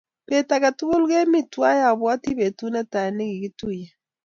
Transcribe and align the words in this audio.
Petut 0.25 0.49
ake 0.55 0.69
tukul 0.77 1.03
kemi 1.09 1.39
twai 1.53 1.79
apwoti 1.89 2.29
petut 2.39 2.71
netai 2.73 3.09
ne 3.13 3.23
kikituye. 3.29 3.85